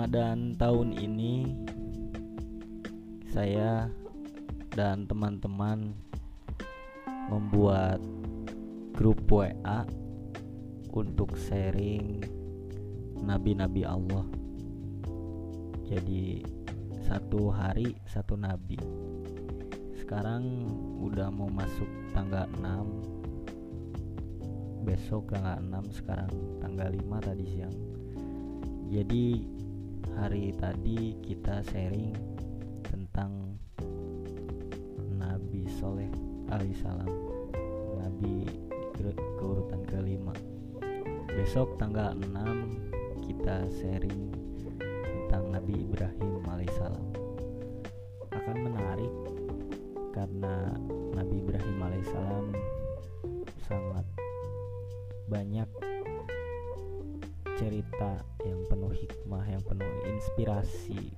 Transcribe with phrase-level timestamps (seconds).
[0.00, 1.44] Ramadan tahun ini
[3.36, 3.92] saya
[4.72, 5.92] dan teman-teman
[7.28, 8.00] membuat
[8.96, 9.84] grup WA
[10.96, 12.16] untuk sharing
[13.20, 14.24] nabi-nabi Allah.
[15.84, 16.48] Jadi
[17.04, 18.80] satu hari satu nabi.
[20.00, 20.64] Sekarang
[20.96, 27.76] udah mau masuk tanggal 6 Besok tanggal 6 sekarang tanggal 5 tadi siang
[28.88, 29.59] Jadi
[30.16, 32.16] hari tadi kita sharing
[32.86, 33.56] tentang
[35.16, 36.10] Nabi Soleh
[36.48, 37.10] alaihissalam
[38.00, 38.48] Nabi
[38.96, 40.34] ke keurutan kelima.
[41.30, 44.34] Besok tanggal 6 kita sharing
[45.06, 47.06] tentang Nabi Ibrahim alaihissalam
[48.34, 49.14] Akan menarik
[50.10, 50.74] karena
[51.14, 52.46] Nabi Ibrahim alaihissalam
[53.62, 54.06] sangat
[55.30, 55.70] banyak
[57.54, 58.18] cerita
[60.30, 61.10] inspirasi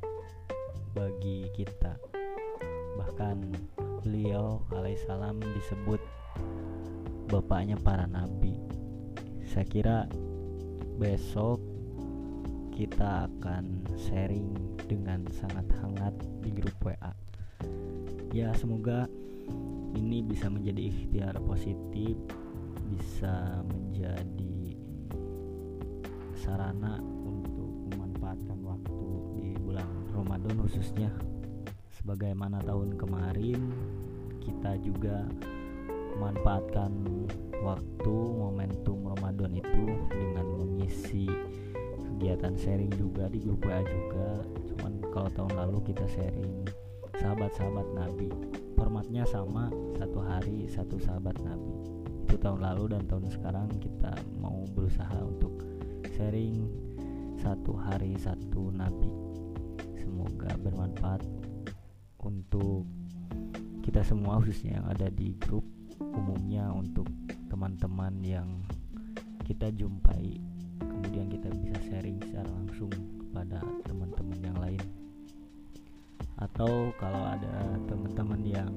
[0.97, 2.01] bagi kita.
[2.97, 3.37] Bahkan
[4.01, 6.01] beliau alaihissalam disebut
[7.29, 8.57] bapaknya para nabi.
[9.45, 10.09] Saya kira
[10.97, 11.61] besok
[12.73, 14.49] kita akan sharing
[14.89, 17.13] dengan sangat hangat di grup WA
[18.33, 19.05] ya semoga
[19.93, 22.17] ini bisa menjadi ikhtiar positif
[22.89, 24.73] bisa menjadi
[26.33, 26.97] sarana
[28.33, 31.13] memanfaatkan waktu di bulan Ramadan khususnya
[32.01, 33.61] sebagaimana tahun kemarin
[34.41, 35.29] kita juga
[36.17, 36.93] memanfaatkan
[37.61, 41.29] waktu momentum Ramadan itu dengan mengisi
[42.01, 44.41] kegiatan sharing juga di grup WA juga.
[44.73, 46.65] Cuman kalau tahun lalu kita sharing
[47.21, 48.33] sahabat-sahabat Nabi
[48.81, 49.69] formatnya sama
[50.01, 52.01] satu hari satu sahabat Nabi.
[52.25, 55.53] Itu tahun lalu dan tahun sekarang kita mau berusaha untuk
[56.17, 56.82] sharing
[57.43, 59.11] satu hari satu Nabi.
[59.99, 61.27] Semoga bermanfaat
[62.23, 62.87] untuk
[63.83, 65.67] kita semua khususnya yang ada di grup
[65.99, 67.11] umumnya untuk
[67.51, 68.47] teman-teman yang
[69.43, 70.39] kita jumpai.
[70.79, 73.59] Kemudian kita bisa sharing secara langsung kepada
[73.91, 74.83] teman-teman yang lain.
[76.39, 78.71] Atau kalau ada teman-teman yang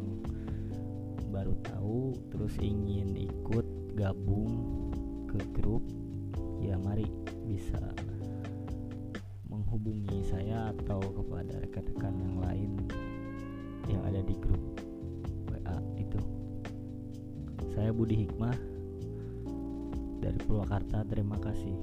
[1.30, 4.50] baru tahu terus ingin ikut gabung
[5.30, 5.86] ke grup
[6.66, 7.06] ya mari
[7.46, 7.78] bisa
[9.76, 12.72] menghubungi saya atau kepada rekan-rekan yang lain
[13.92, 14.80] yang ada di grup
[15.52, 16.16] WA itu.
[17.76, 18.56] Saya Budi Hikmah
[20.24, 21.76] dari Purwakarta terima kasih.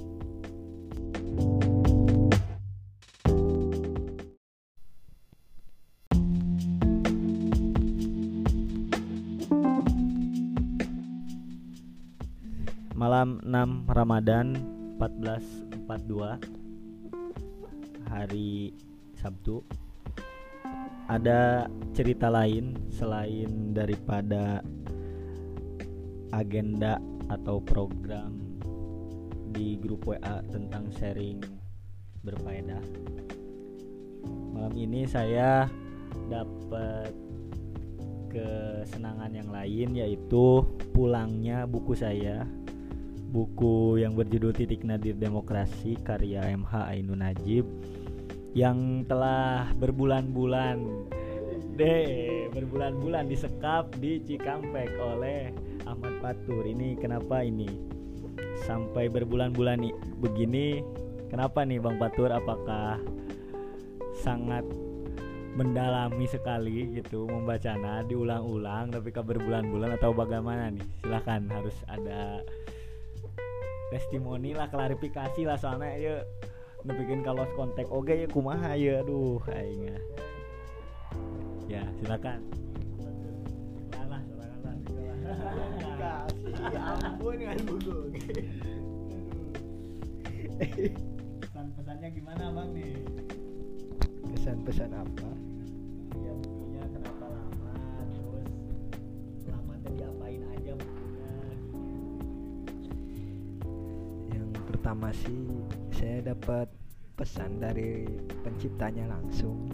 [12.96, 14.56] Malam 6 Ramadan
[14.96, 16.61] 1442
[18.12, 18.76] hari
[19.16, 19.64] Sabtu
[21.08, 24.60] ada cerita lain selain daripada
[26.32, 28.36] agenda atau program
[29.52, 31.40] di grup WA tentang sharing
[32.24, 32.80] berfaedah.
[34.56, 35.68] Malam ini saya
[36.32, 37.12] dapat
[38.32, 40.64] kesenangan yang lain yaitu
[40.96, 42.48] pulangnya buku saya.
[43.32, 47.64] Buku yang berjudul Titik Nadir Demokrasi karya MH Ainun Najib
[48.52, 50.78] yang telah berbulan-bulan.
[51.72, 55.52] Deh berbulan-bulan disekap di Cikampek oleh
[55.88, 56.68] Ahmad Fatur.
[56.68, 57.68] Ini kenapa ini?
[58.68, 60.84] Sampai berbulan-bulan nih begini
[61.32, 62.28] kenapa nih Bang Fatur?
[62.28, 63.00] Apakah
[64.20, 64.68] sangat
[65.52, 70.84] mendalami sekali gitu membacanya diulang-ulang tapi ke berbulan-bulan atau bagaimana nih?
[71.00, 72.44] Silahkan harus ada
[73.92, 76.16] testimoni lah klarifikasi lah soalnya ya
[76.90, 79.86] bikin kalau kontak oke ya kumaha ya aduh aing
[81.70, 82.42] ya silakan.
[83.94, 85.14] Salah silakan kasih
[87.06, 87.96] ampun kan buku
[91.40, 92.92] pesan-pesannya gimana bang nih?
[94.36, 95.30] Pesan-pesan apa?
[96.18, 96.34] Ya
[104.92, 105.48] pertama sih
[105.96, 106.68] saya dapat
[107.16, 108.04] pesan dari
[108.44, 109.72] penciptanya langsung.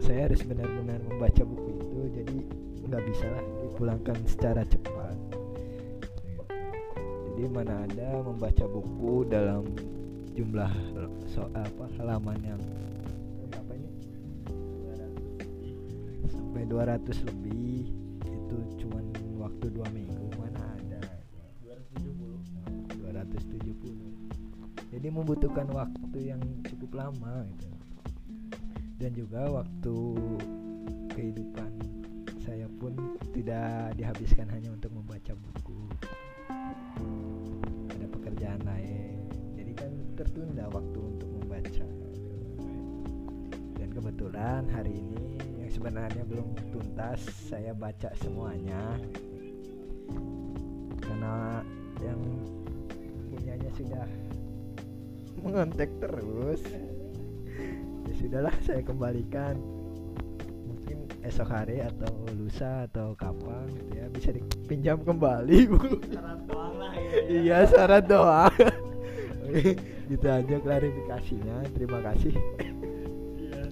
[0.00, 2.36] Saya harus benar-benar membaca buku itu jadi
[2.88, 5.16] nggak bisa lah dipulangkan secara cepat.
[7.36, 9.68] Jadi mana ada membaca buku dalam
[10.32, 10.72] jumlah
[11.28, 12.62] so apa halaman yang
[13.52, 13.92] berapa ini?
[16.32, 18.01] Sampai 200 lebih
[19.62, 20.98] waktu dua minggu mana ada?
[21.62, 27.70] 270 270 jadi membutuhkan waktu yang cukup lama gitu.
[28.98, 29.96] Dan juga waktu
[31.14, 31.78] kehidupan
[32.42, 32.98] saya pun
[33.30, 35.78] tidak dihabiskan hanya untuk membaca buku.
[37.86, 39.30] Ada pekerjaan lain.
[39.54, 41.86] Jadi kan tertunda waktu untuk membaca.
[43.78, 48.98] Dan kebetulan hari ini yang sebenarnya belum tuntas saya baca semuanya
[52.02, 52.20] yang
[53.32, 54.06] punyanya sudah
[55.42, 56.62] mengontek terus.
[58.08, 59.58] Ya sudahlah saya kembalikan.
[60.66, 65.80] Mungkin esok hari atau lusa atau kapan gitu ya bisa dipinjam kembali bu.
[66.10, 68.54] Syarat doang lah ya, iya syarat doang.
[69.42, 69.76] Oke,
[70.08, 71.56] gitu aja klarifikasinya.
[71.74, 72.34] Terima kasih.
[73.36, 73.62] Iya.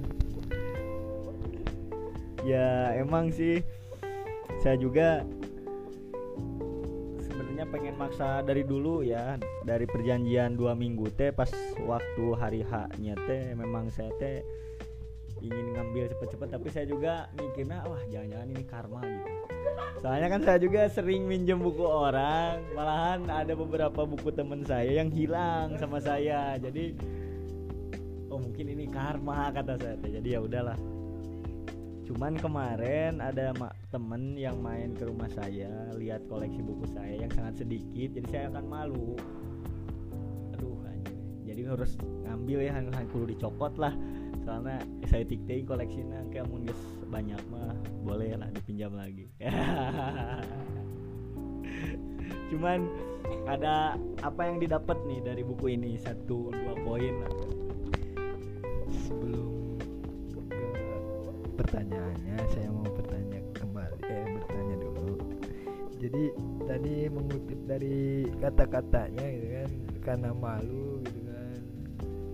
[2.43, 2.69] ya
[2.99, 3.63] emang sih.
[4.61, 5.25] Saya juga
[7.71, 9.39] pengen maksa dari dulu ya.
[9.63, 11.49] Dari perjanjian dua minggu teh pas
[11.87, 14.43] waktu hari haknya teh memang saya teh
[15.41, 19.31] ingin ngambil cepet-cepet tapi saya juga mikirnya wah jangan-jangan ini karma gitu.
[20.05, 25.09] Soalnya kan saya juga sering minjem buku orang malahan ada beberapa buku temen saya yang
[25.09, 26.61] hilang sama saya.
[26.61, 26.93] Jadi
[28.29, 31.00] oh mungkin ini karma kata saya jadi ya udahlah
[32.11, 33.55] cuman kemarin ada
[33.95, 38.45] temen yang main ke rumah saya lihat koleksi buku saya yang sangat sedikit jadi saya
[38.51, 39.15] akan malu.
[40.59, 41.15] Aduh anjir.
[41.47, 41.95] jadi harus
[42.27, 43.95] ngambil ya hang kudu dicopot lah.
[44.43, 49.31] Soalnya saya tiktik koleksinya kayak mun geus banyak mah boleh lah dipinjam lagi.
[52.51, 52.91] Cuman
[53.47, 53.95] ada
[54.27, 55.95] apa yang didapat nih dari buku ini?
[55.95, 57.15] Satu dua poin.
[59.07, 59.40] Sebelum
[61.71, 65.15] pertanyaannya saya mau bertanya kembali eh bertanya dulu.
[66.03, 66.25] Jadi
[66.67, 69.71] tadi mengutip dari kata-katanya gitu kan
[70.03, 71.63] karena malu gitu kan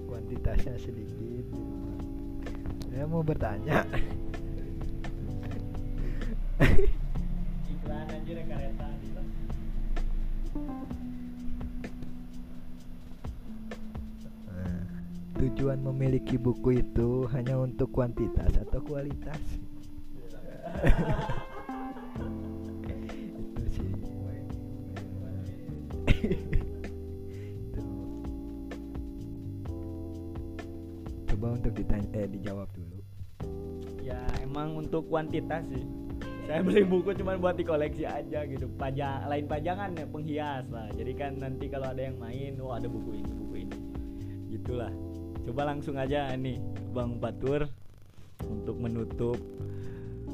[0.09, 1.69] kuantitasnya sedikit gitu.
[2.89, 3.85] saya mau bertanya.
[7.69, 8.89] Iklan anjir kereta
[15.37, 19.37] tujuan memiliki buku itu hanya untuk kuantitas atau kualitas.
[23.37, 23.93] Itu sih.
[26.25, 27.83] Itu.
[31.29, 32.97] coba untuk ditanya eh dijawab dulu.
[34.01, 35.85] Ya emang untuk kuantitas sih.
[36.49, 38.73] Saya beli buku cuma buat dikoleksi aja gitu.
[38.81, 40.89] Pajang lain pajangan ya penghias lah.
[40.97, 43.77] Jadi kan nanti kalau ada yang main oh ada buku ini buku ini.
[44.57, 45.06] Gitulah
[45.47, 46.59] coba langsung aja nih
[46.91, 47.71] bang Batur
[48.51, 49.39] untuk menutup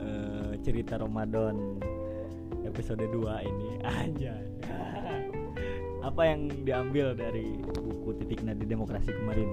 [0.00, 1.76] eh, cerita Ramadan
[2.64, 3.69] episode 2 ini.
[4.03, 4.35] Aja.
[6.03, 9.49] Apa yang diambil dari buku titik nadi demokrasi kemarin?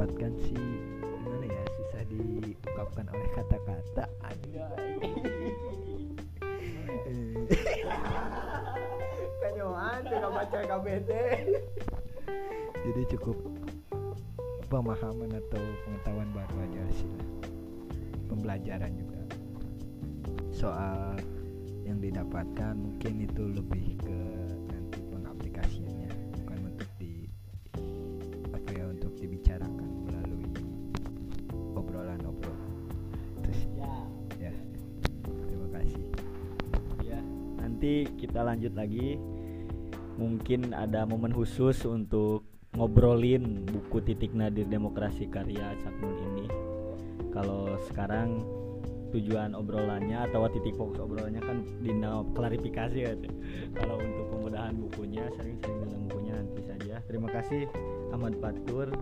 [0.00, 0.56] Dapatkan sih
[1.02, 4.04] gimana ya susah diungkapkan oleh kata-kata
[9.60, 11.10] kanyoan tidak baca KBT
[12.80, 13.36] jadi cukup
[14.72, 17.12] pemahaman atau pengetahuan baru aja sih.
[18.30, 19.20] Pembelajaran juga.
[20.48, 21.20] Soal
[21.84, 24.18] yang didapatkan mungkin itu lebih ke
[24.70, 27.28] nanti pengaplikasiannya bukan untuk di
[28.54, 30.48] apa ya untuk dibicarakan melalui
[31.76, 32.72] obrolan-obrolan.
[33.44, 33.92] Terus ya.
[34.48, 34.52] ya.
[35.50, 36.04] Terima kasih.
[37.04, 37.20] Ya,
[37.60, 39.20] nanti kita lanjut lagi.
[40.16, 46.46] Mungkin ada momen khusus untuk ngobrolin buku Titik Nadir Demokrasi karya Cak Nun ini.
[47.30, 48.42] Kalau sekarang
[49.10, 53.14] tujuan obrolannya atau titik fokus obrolannya kan dina klarifikasi ya.
[53.74, 57.02] Kalau untuk pemudahan bukunya sering-sering dalam bukunya nanti saja.
[57.10, 57.66] Terima kasih
[58.14, 58.94] Ahmad Fatur.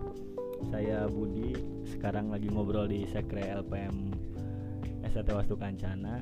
[0.73, 1.55] Saya Budi.
[1.87, 4.11] Sekarang lagi ngobrol di Sekre LPM
[5.07, 6.19] SAT Wastu Kancana.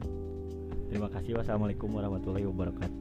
[0.87, 1.41] Terima kasih.
[1.41, 2.96] Wassalamualaikum warahmatullahi wabarakatuh.